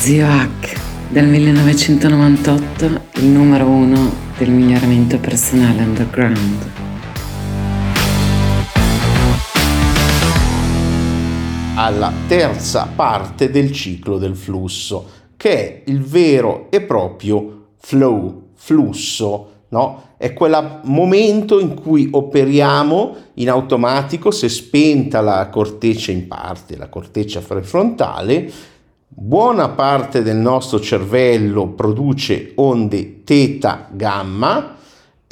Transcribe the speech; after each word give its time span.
Zio 0.00 0.26
Hack 0.26 0.80
del 1.10 1.26
1998, 1.26 2.84
il 3.16 3.26
numero 3.26 3.66
uno 3.66 4.10
del 4.38 4.48
miglioramento 4.48 5.18
personale 5.18 5.82
underground. 5.82 6.70
Alla 11.74 12.10
terza 12.26 12.88
parte 12.96 13.50
del 13.50 13.72
ciclo 13.72 14.16
del 14.16 14.36
flusso, 14.36 15.06
che 15.36 15.50
è 15.52 15.82
il 15.90 16.00
vero 16.00 16.68
e 16.70 16.80
proprio 16.80 17.72
flow, 17.76 18.52
flusso, 18.54 19.64
no? 19.68 20.14
È 20.16 20.32
quel 20.32 20.80
momento 20.84 21.60
in 21.60 21.74
cui 21.74 22.08
operiamo 22.10 23.16
in 23.34 23.50
automatico, 23.50 24.30
se 24.30 24.48
spenta 24.48 25.20
la 25.20 25.46
corteccia 25.50 26.10
in 26.10 26.26
parte, 26.26 26.78
la 26.78 26.88
corteccia 26.88 27.40
prefrontale, 27.40 28.50
buona 29.12 29.70
parte 29.70 30.22
del 30.22 30.36
nostro 30.36 30.78
cervello 30.78 31.66
produce 31.66 32.52
onde 32.54 33.24
teta 33.24 33.88
gamma 33.90 34.76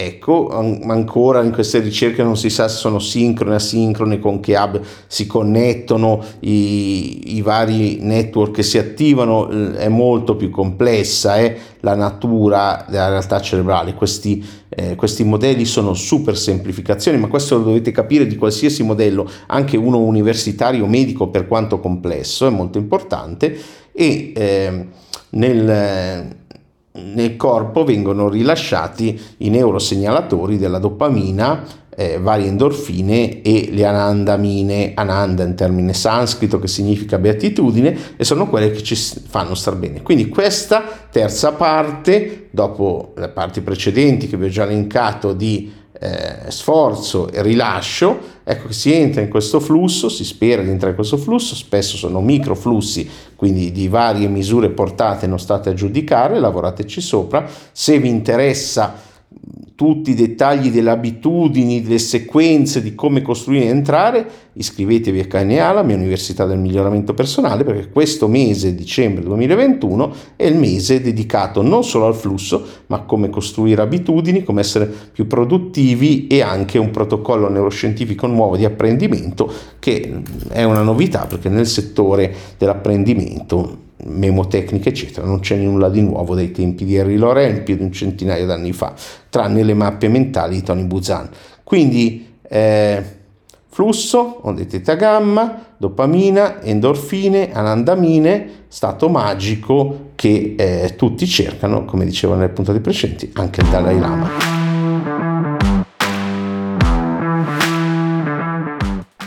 Ecco, 0.01 0.48
ancora 0.51 1.43
in 1.43 1.51
queste 1.51 1.80
ricerche 1.80 2.23
non 2.23 2.37
si 2.37 2.51
sa 2.51 2.69
se 2.69 2.77
sono 2.77 3.01
sincrone, 3.01 3.57
asincrone, 3.57 4.21
con 4.21 4.38
che 4.38 4.57
hub 4.57 4.80
si 5.09 5.27
connettono 5.27 6.23
i, 6.38 7.34
i 7.34 7.43
vari 7.43 7.98
network 8.01 8.52
che 8.52 8.62
si 8.62 8.79
attivano, 8.79 9.48
è 9.48 9.88
molto 9.88 10.37
più 10.37 10.51
complessa 10.51 11.38
eh, 11.38 11.59
la 11.80 11.97
natura 11.97 12.87
della 12.88 13.09
realtà 13.09 13.41
cerebrale. 13.41 13.95
Questi, 13.95 14.47
eh, 14.69 14.95
questi 14.95 15.24
modelli 15.24 15.65
sono 15.65 15.95
super 15.95 16.38
semplificazioni, 16.38 17.19
ma 17.19 17.27
questo 17.27 17.57
lo 17.57 17.65
dovete 17.65 17.91
capire 17.91 18.29
di 18.29 18.37
qualsiasi 18.37 18.85
modello, 18.85 19.29
anche 19.49 19.77
uno 19.77 19.99
universitario 19.99 20.87
medico 20.87 21.27
per 21.27 21.49
quanto 21.49 21.80
complesso, 21.80 22.46
è 22.46 22.51
molto 22.51 22.79
importante. 22.79 23.59
E 23.93 24.33
eh, 24.33 24.87
nel 25.30 26.37
nel 27.02 27.37
corpo 27.37 27.85
vengono 27.85 28.29
rilasciati 28.29 29.18
i 29.38 29.51
neurosegnalatori 29.51 30.59
della 30.59 30.79
dopamina, 30.79 31.65
eh, 31.99 32.18
varie 32.21 32.46
endorfine 32.46 33.43
e 33.43 33.71
le 33.73 33.85
anandamine, 33.85 34.93
ananda 34.95 35.43
in 35.43 35.57
termine 35.57 35.93
sanscrito 35.93 36.60
che 36.60 36.68
significa 36.68 37.18
beatitudine 37.18 38.15
e 38.16 38.24
sono 38.24 38.49
quelle 38.49 38.71
che 38.71 38.85
ci 38.85 38.95
fanno 38.95 39.55
star 39.57 39.74
bene. 39.74 40.02
Quindi 40.02 40.29
questa 40.29 40.85
terza 41.10 41.52
parte, 41.52 42.46
dopo 42.51 43.15
le 43.16 43.29
parti 43.29 43.62
precedenti 43.62 44.29
che 44.29 44.37
vi 44.37 44.45
ho 44.45 44.49
già 44.49 44.62
elencato 44.62 45.33
di 45.33 45.73
eh, 46.01 46.51
sforzo 46.51 47.30
e 47.30 47.43
rilascio, 47.43 48.18
ecco 48.45 48.68
che 48.68 48.73
si 48.73 48.93
entra 48.93 49.21
in 49.21 49.29
questo 49.29 49.60
flusso, 49.60 50.09
si 50.09 50.24
spera 50.24 50.63
di 50.63 50.71
entrare 50.71 50.90
in 50.90 50.96
questo 50.96 51.16
flusso, 51.16 51.55
spesso 51.55 51.96
sono 51.96 52.21
microflussi, 52.21 53.09
quindi 53.35 53.73
di 53.73 53.88
varie 53.88 54.29
misure 54.29 54.71
portate 54.71 55.27
non 55.27 55.38
state 55.38 55.71
a 55.71 55.74
giudicare, 55.74 56.38
lavorateci 56.38 57.01
sopra, 57.01 57.46
se 57.73 57.99
vi 57.99 58.09
interessa 58.09 59.07
tutti 59.79 60.10
i 60.10 60.15
dettagli 60.15 60.73
delle 60.73 60.90
abitudini, 60.90 61.82
delle 61.82 62.01
sequenze 62.01 62.82
di 62.82 62.96
come 62.96 63.23
costruire 63.23 63.66
e 63.66 63.68
entrare, 63.68 64.28
iscrivetevi 64.54 65.21
a 65.21 65.26
KNA, 65.26 65.71
la 65.71 65.84
mia 65.84 65.94
Università 65.94 66.47
del 66.47 66.59
Miglioramento 66.59 67.15
Personale, 67.15 67.62
perché 67.62 67.88
questo 67.88 68.26
mese, 68.26 68.75
dicembre 68.75 69.22
2021, 69.22 70.15
è 70.34 70.47
il 70.47 70.56
mese 70.56 71.00
dedicato 71.00 71.62
non 71.62 71.84
solo 71.84 72.06
al 72.06 72.16
flusso, 72.16 72.66
ma 72.87 72.97
a 72.97 73.03
come 73.03 73.31
costruire 73.31 73.81
abitudini, 73.81 74.43
come 74.43 74.62
essere 74.62 74.87
più 74.87 75.28
produttivi 75.28 76.26
e 76.26 76.43
anche 76.43 76.78
un 76.78 76.91
protocollo 76.91 77.49
neuroscientifico 77.49 78.26
nuovo 78.26 78.56
di 78.56 78.65
apprendimento 78.65 79.49
che 79.78 80.22
è 80.49 80.65
una 80.65 80.82
novità 80.82 81.26
perché 81.26 81.49
nel 81.49 81.69
settore 81.69 82.34
dell'apprendimento 82.59 83.87
memotecniche 84.04 84.91
eccetera 84.91 85.27
non 85.27 85.41
c'è 85.41 85.56
nulla 85.56 85.88
di 85.88 86.00
nuovo 86.03 86.34
dai 86.34 86.53
tempi 86.53 86.84
di 86.84 86.99
Harry 86.99 87.16
Loren 87.16 87.65
più 87.65 87.77
di 87.77 87.82
un 87.82 87.93
centinaio 87.93 88.47
d'anni 88.47 88.72
fa 88.72 88.94
tranne 89.28 89.62
le 89.62 89.75
mappe 89.75 90.09
mentali 90.09 90.56
di 90.56 90.62
Tony 90.62 90.84
Buzan. 90.84 91.28
Quindi 91.65 92.37
eh, 92.43 93.03
flusso 93.69 94.41
onde 94.43 94.67
teta 94.67 94.95
gamma 94.95 95.67
dopamina 95.77 96.62
endorfine 96.62 97.53
anandamine 97.53 98.65
stato 98.69 99.09
magico 99.09 100.11
che 100.15 100.55
eh, 100.56 100.95
tutti 100.97 101.27
cercano 101.27 101.84
come 101.84 102.05
dicevo 102.05 102.34
nelle 102.34 102.49
puntate 102.49 102.81
precedenti 102.81 103.31
anche 103.34 103.61
il 103.61 103.69
Dalai 103.69 103.99
Lama. 103.99 104.28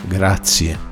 Grazie 0.06 0.91